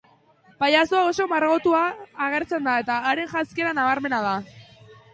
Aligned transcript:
Pailazoa 0.63 1.01
oso 1.09 1.27
margotuta 1.33 1.83
agertzen 2.29 2.67
da 2.73 2.81
eta 2.87 2.99
haren 3.13 3.33
janzkera 3.37 3.79
nabarmena 3.83 4.27
da. 4.29 4.37